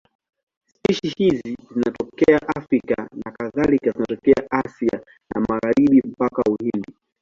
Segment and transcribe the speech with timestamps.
[0.79, 5.01] Spishi hizi zinatokea Afrika na kadhaa zinatokea Asia
[5.35, 6.93] ya Magharibi mpaka Uhindi.